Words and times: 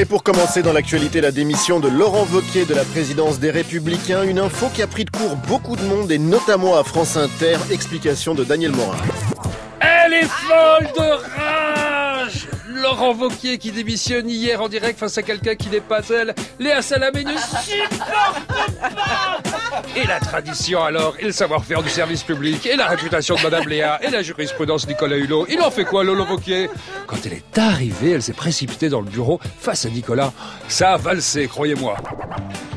Et 0.00 0.06
pour 0.06 0.22
commencer 0.22 0.62
dans 0.62 0.72
l'actualité, 0.72 1.20
la 1.20 1.30
démission 1.30 1.78
de 1.78 1.86
Laurent 1.86 2.26
Wauquiez 2.32 2.64
de 2.64 2.72
la 2.72 2.86
présidence 2.86 3.38
des 3.38 3.50
Républicains, 3.50 4.22
une 4.22 4.38
info 4.38 4.70
qui 4.74 4.80
a 4.80 4.86
pris 4.86 5.04
de 5.04 5.10
court 5.10 5.36
beaucoup 5.46 5.76
de 5.76 5.82
monde 5.82 6.10
et 6.10 6.18
notamment 6.18 6.78
à 6.78 6.84
France 6.84 7.18
Inter, 7.18 7.56
explication 7.70 8.34
de 8.34 8.42
Daniel 8.42 8.72
Morin. 8.72 8.96
Elle 9.78 10.14
est 10.14 10.24
folle 10.24 10.86
de 10.96 11.02
rage 11.02 11.79
Laurent 12.80 13.14
Wauquiez 13.14 13.58
qui 13.58 13.72
démissionne 13.72 14.28
hier 14.28 14.60
en 14.62 14.68
direct 14.68 14.98
face 14.98 15.18
à 15.18 15.22
quelqu'un 15.22 15.54
qui 15.54 15.68
n'est 15.68 15.80
pas 15.80 16.00
elle. 16.08 16.34
Léa 16.58 16.82
Salamé 16.82 17.24
ne 17.24 17.32
Et 19.96 20.06
la 20.06 20.18
tradition 20.20 20.82
alors, 20.82 21.14
et 21.18 21.26
le 21.26 21.32
savoir-faire 21.32 21.82
du 21.82 21.90
service 21.90 22.22
public, 22.22 22.66
et 22.66 22.76
la 22.76 22.86
réputation 22.86 23.34
de 23.36 23.42
Madame 23.42 23.68
Léa, 23.68 24.00
et 24.02 24.10
la 24.10 24.22
jurisprudence 24.22 24.88
Nicolas 24.88 25.16
Hulot. 25.16 25.46
Il 25.48 25.60
en 25.60 25.70
fait 25.70 25.84
quoi, 25.84 26.04
Lolo 26.04 26.24
Wauquiez 26.24 26.70
Quand 27.06 27.18
elle 27.24 27.34
est 27.34 27.58
arrivée, 27.58 28.12
elle 28.12 28.22
s'est 28.22 28.32
précipitée 28.32 28.88
dans 28.88 29.00
le 29.00 29.10
bureau 29.10 29.40
face 29.58 29.84
à 29.84 29.90
Nicolas. 29.90 30.32
Ça 30.68 30.94
a 30.94 30.96
valsé, 30.96 31.46
croyez-moi. 31.48 31.96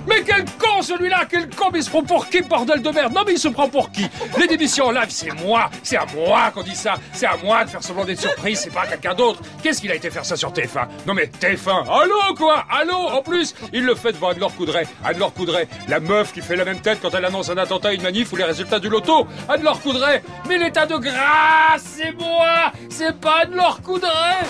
Mais 0.08 0.24
quel 0.26 0.44
celui-là 0.84 1.22
Quel 1.30 1.50
con 1.50 1.72
il 1.74 1.84
se 1.84 1.90
prend 1.90 2.04
pour 2.04 2.28
qui, 2.28 2.42
bordel 2.42 2.82
de 2.82 2.90
merde 2.90 3.14
Non 3.14 3.24
mais 3.26 3.34
il 3.34 3.40
se 3.40 3.48
prend 3.48 3.68
pour 3.70 3.92
qui 3.92 4.08
Les 4.40 4.48
démissions 4.48 4.86
en 4.86 4.92
live, 4.92 5.10
c'est 5.10 5.34
moi 5.42 5.70
C'est 5.82 5.98
à 5.98 6.06
moi 6.16 6.52
qu'on 6.54 6.64
dit 6.64 6.76
ça 6.76 6.96
C'est 7.14 7.26
à 7.26 7.38
moi 7.38 7.64
de 7.66 7.70
faire 7.70 7.84
semblant 7.84 8.06
d'être 8.06 8.22
surprise, 8.22 8.60
c'est 8.64 8.74
pas 8.74 8.82
à 8.82 8.88
quelqu'un 8.88 9.14
d'autre. 9.14 9.42
Qu'est-ce 9.62 9.82
qu'il 9.82 9.92
a 9.92 9.96
été 9.96 10.10
faire 10.10 10.26
ça 10.26 10.36
sur 10.36 10.52
TF1 10.52 10.88
Non 11.08 11.14
mais 11.14 11.30
TF1 11.42 11.90
Allô 11.90 12.36
quoi 12.38 12.66
Allô 12.70 12.96
En 12.96 13.22
plus, 13.22 13.56
il 13.72 13.86
le 13.86 13.96
fait 13.96 14.12
devant 14.12 14.30
Anne-Laure 14.30 14.56
Coudray. 14.56 14.86
Anne-Laure 15.06 15.34
Coudray, 15.34 15.68
la 15.88 16.00
meuf 16.00 16.34
qui 16.34 16.42
fait 16.42 16.56
la 16.56 16.66
même 16.66 16.80
tête 16.80 17.00
quand 17.02 17.14
elle 17.14 17.26
annonce 17.26 17.50
un 17.50 17.58
attentat 17.58 17.94
une 17.94 18.02
manif 18.02 18.32
ou 18.34 18.36
les 18.36 18.44
résultats 18.44 18.80
du 18.80 18.90
loto. 18.90 19.28
Anne-Laure 19.50 19.82
Coudray 19.82 20.22
Mais 20.48 20.58
l'état 20.58 20.86
de 20.86 20.98
grâce, 20.98 21.84
c'est 21.98 22.12
moi 22.14 22.72
C'est 22.90 23.20
pas 23.20 23.42
Anne-Laure 23.44 23.82
Coudray 23.82 24.44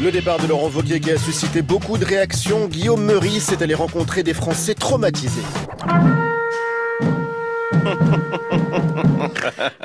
le 0.00 0.10
départ 0.10 0.38
de 0.38 0.46
Laurent 0.46 0.68
Wauquiez 0.68 1.00
qui 1.00 1.10
a 1.10 1.18
suscité 1.18 1.62
beaucoup 1.62 1.98
de 1.98 2.04
réactions. 2.04 2.66
Guillaume 2.66 3.04
Meurice 3.04 3.52
est 3.52 3.62
allé 3.62 3.74
rencontrer 3.74 4.22
des 4.22 4.34
Français 4.34 4.74
traumatisés. 4.74 5.42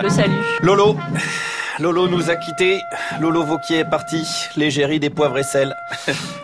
Le 0.01 0.09
salut. 0.09 0.41
Lolo. 0.61 0.97
Lolo 1.80 2.09
nous 2.09 2.30
a 2.30 2.35
quittés, 2.35 2.81
Lolo 3.22 3.44
Vauquier 3.44 3.80
est 3.80 3.89
parti, 3.89 4.27
l'égérie 4.58 4.99
des 4.99 5.09
poivres 5.09 5.38
et 5.38 5.44
sel. 5.44 5.73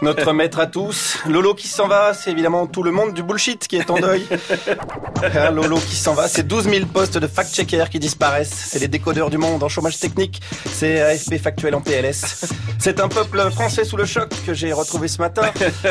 Notre 0.01 0.31
maître 0.33 0.59
à 0.59 0.65
tous. 0.65 1.17
Lolo 1.27 1.53
qui 1.53 1.67
s'en 1.67 1.89
va, 1.89 2.13
c'est 2.13 2.31
évidemment 2.31 2.67
tout 2.67 2.83
le 2.83 2.91
monde 2.91 3.13
du 3.13 3.21
bullshit 3.21 3.67
qui 3.67 3.75
est 3.75 3.89
en 3.89 3.99
deuil. 3.99 4.25
Hein, 5.33 5.49
Lolo 5.51 5.77
qui 5.77 5.95
s'en 5.95 6.13
va, 6.13 6.27
c'est 6.27 6.45
12 6.45 6.65
000 6.69 6.85
postes 6.87 7.17
de 7.17 7.25
fact-checkers 7.25 7.89
qui 7.89 7.99
disparaissent. 7.99 8.67
C'est 8.69 8.79
les 8.79 8.89
décodeurs 8.89 9.29
du 9.29 9.37
monde 9.37 9.63
en 9.63 9.69
chômage 9.69 9.97
technique. 9.97 10.41
C'est 10.71 11.01
AFP 11.01 11.37
factuel 11.41 11.73
en 11.73 11.81
PLS. 11.81 12.45
C'est 12.77 12.99
un 12.99 13.07
peuple 13.07 13.49
français 13.49 13.85
sous 13.85 13.97
le 13.97 14.05
choc 14.05 14.29
que 14.45 14.53
j'ai 14.53 14.71
retrouvé 14.73 15.07
ce 15.07 15.19
matin. 15.19 15.43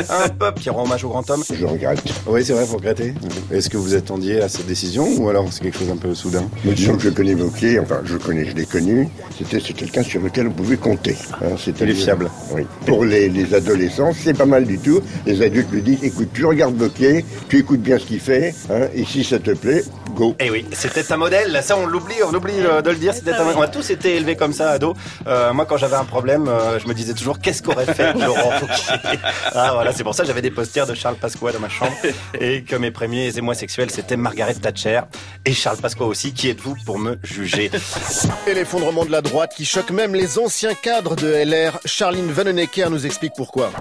Un 0.09 0.29
peuple 0.39 0.61
qui 0.61 0.71
rend 0.71 0.85
hommage 0.85 1.05
au 1.05 1.09
grand 1.09 1.29
homme. 1.31 1.43
Je 1.53 1.65
regrette. 1.65 2.03
Oui, 2.27 2.45
c'est 2.45 2.53
vrai, 2.53 2.65
faut 2.67 2.77
regretter. 2.77 3.15
Est-ce 3.51 3.71
que 3.71 3.77
vous 3.79 3.95
attendiez 3.95 4.41
à 4.41 4.49
cette 4.49 4.67
décision 4.67 5.09
ou 5.17 5.29
alors 5.29 5.47
c'est 5.51 5.63
quelque 5.63 5.79
chose 5.79 5.91
un 5.91 5.97
peu 5.97 6.15
soudain? 6.15 6.45
Mais 6.65 6.73
disons 6.75 6.97
que 6.97 7.03
je 7.03 7.11
connais 7.11 7.35
Vauquier, 7.35 7.81
enfin 7.81 8.03
je 8.05 8.17
connais, 8.17 8.45
je 8.45 8.55
l'ai 8.55 8.67
connu. 8.67 9.09
C'était 9.37 9.61
c'est 9.61 9.73
quelqu'un 9.73 10.03
sur 10.03 10.21
lequel 10.21 10.47
vous 10.47 10.53
pouvez 10.53 10.77
compter. 10.77 11.17
Hein, 11.43 11.57
Il 11.81 11.91
est 11.91 11.95
fiable. 11.95 12.31
Oui. 12.53 12.63
Pour 12.87 13.05
les, 13.05 13.29
les 13.29 13.55
adolescents, 13.55 14.13
c'est 14.13 14.37
pas 14.37 14.47
mal 14.47 14.65
du 14.65 14.79
tout. 14.79 15.01
Les 15.27 15.43
adultes 15.43 15.71
lui 15.73 15.83
disent, 15.83 16.05
écoute, 16.05 16.29
tu 16.33 16.45
regardes 16.45 16.77
Vauquier, 16.77 17.25
tu 17.49 17.59
écoutes 17.59 17.81
bien 17.81 17.99
ce 17.99 18.05
qu'il 18.07 18.21
fait, 18.21 18.55
hein, 18.71 18.89
et 18.95 19.05
si 19.05 19.25
ça 19.25 19.39
te 19.39 19.51
plaît, 19.53 19.83
go. 20.15 20.35
Eh 20.39 20.51
oui, 20.51 20.65
c'était 20.73 21.13
un 21.13 21.17
modèle. 21.17 21.61
Ça, 21.63 21.77
on 21.77 21.87
l'oublie, 21.87 22.15
on 22.25 22.33
oublie 22.35 22.55
euh, 22.59 22.81
de 22.83 22.91
le 22.91 22.97
dire. 22.97 23.13
C'était 23.15 23.33
un 23.33 23.45
modèle. 23.45 23.57
On 23.59 23.63
a 23.63 23.69
tous 23.69 23.91
été 23.91 24.17
élevés 24.17 24.37
comme 24.37 24.53
ça, 24.53 24.71
ado. 24.71 24.95
Euh, 25.27 25.53
moi, 25.53 25.67
quand 25.67 25.77
j'avais 25.77 25.97
un 25.97 26.05
problème, 26.05 26.47
euh, 26.49 26.79
je 26.79 26.87
me 26.87 26.95
disais 26.95 27.15
toujours, 27.15 27.41
qu'est-ce 27.41 27.63
qu'aurait 27.63 27.93
fait 27.93 28.13
Laurent 28.19 28.53
Wauquiez 28.61 29.19
Ah 29.53 29.73
voilà, 29.75 29.93
c'est 29.93 30.05
pour 30.05 30.15
ça 30.15 30.23
que 30.23 30.29
j'avais 30.29 30.43
des 30.43 30.51
posters 30.51 30.87
de 30.87 30.95
Charles 30.95 31.17
Pasqua 31.17 31.53
dans 31.53 31.61
ma 31.61 31.69
chambre 31.69 31.93
et 32.41 32.63
que 32.63 32.77
mes 32.77 32.91
premiers 32.91 33.37
émois 33.37 33.55
sexuels 33.55 33.91
c'était 33.91 34.17
Margaret 34.17 34.55
Thatcher 34.55 35.01
et 35.45 35.53
Charles 35.53 35.79
Pasqua 35.79 36.05
aussi. 36.05 36.33
Qui 36.33 36.51
êtes-vous 36.51 36.77
pour 36.87 36.99
me 36.99 37.19
juger? 37.23 37.71
Et 38.47 38.55
l'effondrement 38.55 39.05
de 39.05 39.11
la 39.11 39.21
droite 39.25 39.53
qui 39.57 39.65
choque 39.65 39.91
même 39.91 40.15
les 40.15 40.39
anciens 40.39 40.75
cadres 40.75 41.17
de 41.17 41.27
LR. 41.27 41.81
Charline 41.85 42.31
Vanhoenacker 42.31 42.89
nous 42.91 43.07
explique 43.07 43.33
pourquoi. 43.37 43.73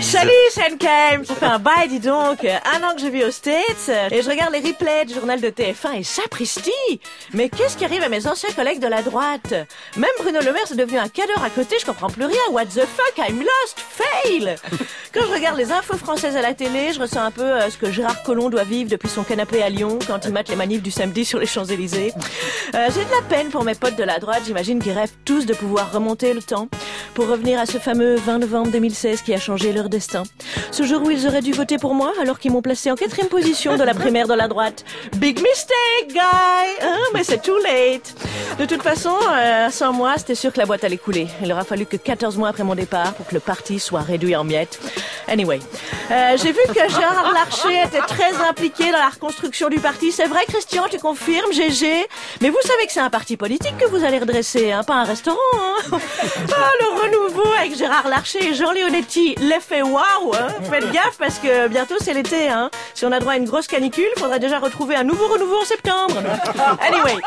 Salut 0.00 0.30
Shenkem 0.52 1.24
Ça 1.24 1.34
fait 1.34 1.46
un 1.46 1.58
bail, 1.60 1.88
dis 1.88 2.00
donc. 2.00 2.44
Un 2.44 2.82
an 2.82 2.94
que 2.96 3.00
je 3.02 3.06
vis 3.06 3.24
aux 3.24 3.30
States 3.30 3.90
et 4.10 4.22
je 4.22 4.28
regarde 4.28 4.52
les 4.52 4.60
replays 4.60 5.04
du 5.04 5.14
journal 5.14 5.40
de 5.40 5.48
TF1 5.48 6.00
et 6.00 6.02
sapristi 6.02 6.72
Mais 7.34 7.48
qu'est-ce 7.48 7.76
qui 7.76 7.84
arrive 7.84 8.02
à 8.02 8.08
mes 8.08 8.26
anciens 8.26 8.50
collègues 8.56 8.80
de 8.80 8.88
la 8.88 9.02
droite? 9.02 9.54
Même 9.96 10.10
Bruno 10.18 10.40
Le 10.40 10.52
Maire, 10.52 10.64
c'est 10.66 10.76
devenu 10.76 10.98
un 10.98 11.08
cadre 11.08 11.40
à 11.44 11.50
côté, 11.50 11.76
je 11.80 11.86
comprends 11.86 12.10
plus 12.10 12.24
rien. 12.24 12.40
What 12.50 12.66
the 12.66 12.80
fuck, 12.86 13.18
I'm 13.18 13.38
lost, 13.38 13.78
fail 13.78 14.56
Quand 15.14 15.20
je 15.28 15.32
regarde 15.32 15.56
les 15.58 15.70
infos 15.72 15.96
françaises 15.96 16.36
à 16.36 16.42
la 16.42 16.54
télé, 16.54 16.92
je 16.94 17.00
ressens 17.00 17.20
un 17.20 17.30
peu 17.30 17.42
euh, 17.42 17.70
ce 17.70 17.76
que 17.76 17.92
Gérard 17.92 18.22
Collomb 18.22 18.48
doit 18.50 18.64
vivre 18.64 18.90
depuis 18.90 19.08
son 19.08 19.22
canapé 19.22 19.62
à 19.62 19.68
Lyon 19.70 19.98
quand 20.06 20.24
il 20.24 20.32
mate 20.32 20.48
les 20.48 20.56
manifs 20.56 20.82
du 20.82 20.90
samedi 20.90 21.24
sur 21.24 21.38
les 21.38 21.46
Champs-Élysées. 21.46 22.12
Euh, 22.74 22.88
J'ai 22.94 23.04
de 23.04 23.10
la 23.10 23.22
peine 23.28 23.48
pour 23.50 23.62
mes 23.64 23.74
potes 23.74 23.96
de 23.96 24.04
la 24.04 24.18
droite, 24.18 24.42
j'imagine 24.46 24.78
rêvent 24.92 25.14
tous 25.24 25.46
de 25.46 25.54
pouvoir 25.54 25.92
remonter 25.92 26.34
le 26.34 26.42
temps 26.42 26.68
pour 27.14 27.28
revenir 27.28 27.58
à 27.58 27.66
ce 27.66 27.78
fameux 27.78 28.16
20 28.16 28.40
novembre 28.40 28.70
2016 28.70 29.22
qui 29.22 29.32
a 29.32 29.38
changé 29.38 29.72
leur 29.72 29.88
destin. 29.88 30.24
Ce 30.70 30.82
jour 30.82 31.02
où 31.02 31.10
ils 31.10 31.26
auraient 31.26 31.42
dû 31.42 31.52
voter 31.52 31.78
pour 31.78 31.94
moi 31.94 32.12
alors 32.20 32.38
qu'ils 32.38 32.52
m'ont 32.52 32.62
placé 32.62 32.90
en 32.90 32.94
quatrième 32.94 33.28
position 33.28 33.76
de 33.76 33.84
la 33.84 33.94
primaire 33.94 34.28
de 34.28 34.34
la 34.34 34.48
droite. 34.48 34.84
Big 35.16 35.40
mistake, 35.40 36.08
guy 36.08 36.18
hein, 36.82 36.98
Mais 37.14 37.24
c'est 37.24 37.40
too 37.42 37.56
late 37.58 38.14
De 38.58 38.66
toute 38.66 38.82
façon, 38.82 39.16
euh, 39.30 39.70
sans 39.70 39.92
moi, 39.92 40.14
c'était 40.18 40.34
sûr 40.34 40.52
que 40.52 40.58
la 40.58 40.66
boîte 40.66 40.84
allait 40.84 40.98
couler. 40.98 41.26
Il 41.42 41.50
aura 41.52 41.64
fallu 41.64 41.86
que 41.86 41.96
14 41.96 42.36
mois 42.36 42.48
après 42.48 42.64
mon 42.64 42.74
départ 42.74 43.14
pour 43.14 43.26
que 43.26 43.34
le 43.34 43.40
parti 43.40 43.78
soit 43.78 44.02
réduit 44.02 44.36
en 44.36 44.44
miettes. 44.44 44.78
Anyway, 45.28 45.58
euh, 46.10 46.36
j'ai 46.36 46.52
vu 46.52 46.60
que 46.68 46.74
Gérard 46.74 47.32
Larcher 47.32 47.82
était 47.84 48.06
très 48.06 48.34
impliqué 48.48 48.92
dans 48.92 48.98
la 48.98 49.08
reconstruction 49.08 49.68
du 49.68 49.80
parti. 49.80 50.12
C'est 50.12 50.26
vrai, 50.26 50.40
Christian, 50.46 50.84
tu 50.90 50.98
confirmes, 50.98 51.52
GG 51.52 52.06
Mais 52.42 52.50
vous 52.50 52.60
savez 52.62 52.86
que 52.86 52.92
c'est 52.92 53.00
un 53.00 53.10
parti 53.10 53.36
politique 53.36 53.76
que 53.78 53.86
vous 53.86 54.04
allez 54.04 54.18
redresser, 54.18 54.65
hein, 54.72 54.82
pas 54.82 54.94
un 54.94 55.04
restaurant. 55.04 55.36
Hein 55.54 55.76
ah, 55.92 56.70
le 56.80 57.02
renouveau 57.02 57.48
avec 57.58 57.76
Gérard 57.76 58.08
Larcher 58.08 58.50
et 58.50 58.54
Jean 58.54 58.72
Leonetti, 58.72 59.34
l'effet 59.36 59.82
waouh 59.82 60.34
hein. 60.34 60.48
Faites 60.70 60.90
gaffe 60.92 61.16
parce 61.18 61.38
que 61.38 61.68
bientôt 61.68 61.96
c'est 62.00 62.14
l'été. 62.14 62.48
Hein. 62.48 62.70
Si 62.94 63.04
on 63.04 63.12
a 63.12 63.20
droit 63.20 63.34
à 63.34 63.36
une 63.36 63.44
grosse 63.44 63.66
canicule, 63.66 64.08
faudrait 64.18 64.40
déjà 64.40 64.58
retrouver 64.58 64.96
un 64.96 65.04
nouveau 65.04 65.28
renouveau 65.28 65.60
en 65.60 65.64
septembre. 65.64 66.14
Anyway, 66.80 67.20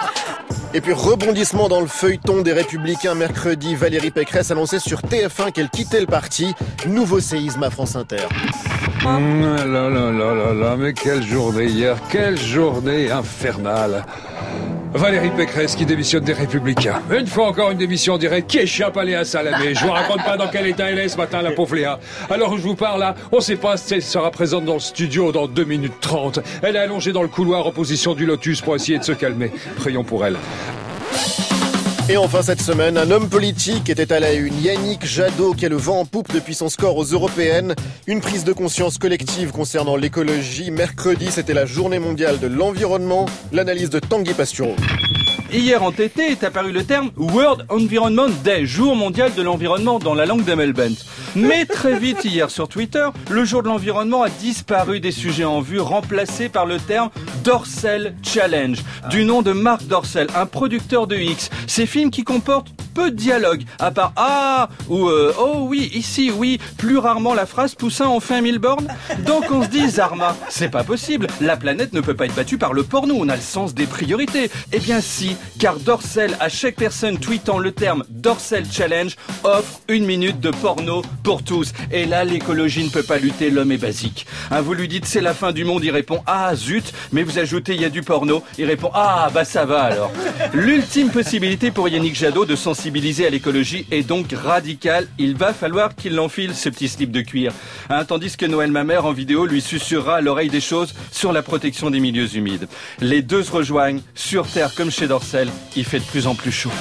Et 0.73 0.81
puis 0.81 0.93
rebondissement 0.93 1.69
dans 1.69 1.81
le 1.81 1.87
feuilleton 1.87 2.41
des 2.41 2.53
Républicains 2.53 3.15
mercredi, 3.15 3.75
Valérie 3.75 4.11
Pécresse 4.11 4.51
annonçait 4.51 4.79
sur 4.79 5.01
TF1 5.01 5.51
qu'elle 5.51 5.69
quittait 5.69 5.99
le 5.99 6.05
parti. 6.05 6.53
Nouveau 6.87 7.19
séisme 7.19 7.63
à 7.63 7.69
France 7.69 7.95
Inter. 7.95 8.27
Hum, 9.05 9.55
là 9.55 9.89
là 9.89 10.11
là 10.11 10.33
là 10.33 10.53
là, 10.53 10.75
mais 10.77 10.93
quelle 10.93 11.23
journée 11.23 11.65
hier, 11.65 11.97
quelle 12.09 12.37
journée 12.37 13.09
infernale. 13.11 14.05
Valérie 14.93 15.29
Pécresse 15.29 15.75
qui 15.75 15.85
démissionne 15.85 16.23
des 16.23 16.33
Républicains. 16.33 17.01
Une 17.15 17.27
fois 17.27 17.47
encore 17.47 17.71
une 17.71 17.77
démission 17.77 18.15
en 18.15 18.17
direct 18.17 18.49
qui 18.49 18.59
échappe 18.59 18.97
à 18.97 19.03
Léa 19.03 19.23
Salamé. 19.23 19.75
Je 19.75 19.85
vous 19.85 19.91
raconte 19.91 20.23
pas 20.23 20.35
dans 20.35 20.47
quel 20.47 20.65
état 20.65 20.89
elle 20.89 20.97
est 20.99 21.09
ce 21.09 21.17
matin, 21.17 21.41
la 21.41 21.51
pauvre 21.51 21.75
Léa. 21.75 21.99
Alors 22.29 22.57
je 22.57 22.63
vous 22.63 22.75
parle 22.75 22.99
là, 22.99 23.15
on 23.31 23.39
sait 23.39 23.55
pas 23.55 23.77
si 23.77 23.93
elle 23.93 24.01
sera 24.01 24.31
présente 24.31 24.65
dans 24.65 24.73
le 24.73 24.79
studio 24.79 25.31
dans 25.31 25.47
2 25.47 25.63
minutes 25.63 25.99
30. 26.01 26.39
Elle 26.63 26.75
est 26.75 26.79
allongée 26.79 27.11
dans 27.11 27.21
le 27.21 27.27
couloir 27.27 27.67
en 27.67 27.71
position 27.71 28.15
du 28.15 28.25
lotus 28.25 28.61
pour 28.61 28.75
essayer 28.75 28.97
de 28.97 29.03
se 29.03 29.11
calmer. 29.11 29.51
Prions 29.75 30.03
pour 30.03 30.25
elle. 30.25 30.37
Et 32.11 32.17
enfin 32.17 32.41
cette 32.41 32.59
semaine, 32.59 32.97
un 32.97 33.11
homme 33.11 33.29
politique 33.29 33.87
était 33.87 34.11
à 34.11 34.19
la 34.19 34.33
une, 34.33 34.59
Yannick 34.63 35.05
Jadot, 35.05 35.53
qui 35.53 35.67
a 35.67 35.69
le 35.69 35.75
vent 35.75 35.99
en 35.99 36.05
poupe 36.05 36.33
depuis 36.33 36.55
son 36.55 36.67
score 36.67 36.97
aux 36.97 37.03
européennes. 37.03 37.75
Une 38.07 38.19
prise 38.19 38.43
de 38.43 38.51
conscience 38.51 38.97
collective 38.97 39.51
concernant 39.51 39.95
l'écologie. 39.95 40.71
Mercredi, 40.71 41.27
c'était 41.29 41.53
la 41.53 41.67
journée 41.67 41.99
mondiale 41.99 42.39
de 42.39 42.47
l'environnement. 42.47 43.27
L'analyse 43.51 43.91
de 43.91 43.99
Tanguy 43.99 44.33
Pastureau. 44.33 44.75
Hier 45.51 45.81
en 45.81 45.91
TT 45.91 46.19
est 46.19 46.43
apparu 46.43 46.71
le 46.71 46.83
terme 46.83 47.09
World 47.17 47.65
Environment 47.69 48.29
Day, 48.43 48.67
jour 48.67 48.95
mondial 48.95 49.33
de 49.33 49.41
l'environnement 49.41 49.97
dans 49.97 50.13
la 50.13 50.27
langue 50.27 50.43
d'Amel 50.43 50.73
Bent. 50.73 51.03
Mais 51.35 51.65
très 51.65 51.97
vite 51.97 52.23
hier 52.23 52.51
sur 52.51 52.67
Twitter, 52.67 53.07
le 53.31 53.45
jour 53.45 53.63
de 53.63 53.67
l'environnement 53.67 54.21
a 54.21 54.29
disparu 54.29 54.99
des 54.99 55.11
sujets 55.11 55.45
en 55.45 55.59
vue, 55.59 55.79
remplacé 55.79 56.49
par 56.49 56.67
le 56.67 56.77
terme 56.77 57.09
Dorsel 57.43 58.15
Challenge, 58.21 58.77
du 59.09 59.25
nom 59.25 59.41
de 59.41 59.51
Marc 59.51 59.87
Dorcel, 59.87 60.27
un 60.35 60.45
producteur 60.45 61.07
de 61.07 61.15
X. 61.15 61.49
Ces 61.65 61.87
films 61.87 62.11
qui 62.11 62.23
comportent 62.23 62.69
de 63.05 63.15
dialogue, 63.15 63.63
à 63.79 63.91
part 63.91 64.13
Ah 64.15 64.69
ou 64.89 65.07
euh, 65.07 65.33
Oh 65.39 65.65
oui, 65.67 65.89
ici, 65.93 66.31
oui, 66.35 66.59
plus 66.77 66.97
rarement 66.97 67.33
la 67.33 67.45
phrase 67.45 67.75
Poussin 67.75 68.05
en 68.05 68.19
fait 68.19 68.41
mille 68.41 68.59
bornes. 68.59 68.87
Donc 69.25 69.45
on 69.51 69.63
se 69.63 69.69
dit 69.69 69.89
Zarma, 69.89 70.35
c'est 70.49 70.69
pas 70.69 70.83
possible, 70.83 71.27
la 71.39 71.55
planète 71.55 71.93
ne 71.93 72.01
peut 72.01 72.13
pas 72.13 72.25
être 72.25 72.35
battue 72.35 72.57
par 72.57 72.73
le 72.73 72.83
porno, 72.83 73.15
on 73.17 73.29
a 73.29 73.35
le 73.35 73.41
sens 73.41 73.73
des 73.73 73.85
priorités. 73.85 74.51
Eh 74.73 74.79
bien 74.79 74.99
si, 75.01 75.35
car 75.59 75.77
Dorsel, 75.79 76.35
à 76.39 76.49
chaque 76.49 76.75
personne 76.75 77.17
tweetant 77.17 77.57
le 77.57 77.71
terme 77.71 78.03
Dorsel 78.09 78.65
Challenge, 78.69 79.15
offre 79.43 79.79
une 79.87 80.05
minute 80.05 80.39
de 80.39 80.51
porno 80.51 81.01
pour 81.23 81.43
tous. 81.43 81.71
Et 81.91 82.05
là, 82.05 82.23
l'écologie 82.25 82.83
ne 82.83 82.89
peut 82.89 83.03
pas 83.03 83.17
lutter, 83.17 83.49
l'homme 83.49 83.71
est 83.71 83.77
basique. 83.77 84.25
Hein, 84.51 84.61
vous 84.61 84.73
lui 84.73 84.87
dites 84.87 85.05
c'est 85.05 85.21
la 85.21 85.33
fin 85.33 85.51
du 85.51 85.63
monde, 85.63 85.83
il 85.83 85.91
répond 85.91 86.21
Ah 86.27 86.53
zut, 86.55 86.93
mais 87.11 87.23
vous 87.23 87.39
ajoutez 87.39 87.75
il 87.75 87.81
y 87.81 87.85
a 87.85 87.89
du 87.89 88.01
porno, 88.01 88.43
il 88.57 88.65
répond 88.65 88.91
Ah 88.93 89.29
bah 89.33 89.45
ça 89.45 89.65
va 89.65 89.83
alors. 89.83 90.11
L'ultime 90.53 91.09
possibilité 91.09 91.71
pour 91.71 91.87
Yannick 91.87 92.15
Jadot 92.15 92.45
de 92.45 92.55
sensibiliser 92.55 92.88
à 92.89 93.29
l'écologie 93.29 93.85
est 93.91 94.03
donc 94.03 94.31
radical. 94.31 95.07
Il 95.19 95.35
va 95.35 95.53
falloir 95.53 95.95
qu'il 95.95 96.15
l'enfile, 96.15 96.55
ce 96.55 96.69
petit 96.69 96.87
slip 96.87 97.11
de 97.11 97.21
cuir. 97.21 97.53
Hein, 97.89 98.03
tandis 98.03 98.35
que 98.35 98.45
Noël 98.45 98.71
Mamère, 98.71 99.05
en 99.05 99.11
vidéo, 99.11 99.45
lui 99.45 99.61
susurrera 99.61 100.17
à 100.17 100.21
l'oreille 100.21 100.49
des 100.49 100.61
choses 100.61 100.93
sur 101.11 101.31
la 101.31 101.43
protection 101.43 101.91
des 101.91 101.99
milieux 101.99 102.35
humides. 102.35 102.67
Les 102.99 103.21
deux 103.21 103.43
se 103.43 103.51
rejoignent, 103.51 104.01
sur 104.15 104.47
Terre 104.47 104.73
comme 104.73 104.91
chez 104.91 105.07
Dorcel, 105.07 105.49
il 105.75 105.85
fait 105.85 105.99
de 105.99 106.05
plus 106.05 106.25
en 106.25 106.33
plus 106.33 106.51
chaud. 106.51 106.71